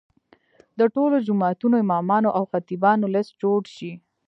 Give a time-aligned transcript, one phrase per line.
[0.79, 3.91] د ټولو جوماتونو امامانو او خطیبانو لست جوړ شي.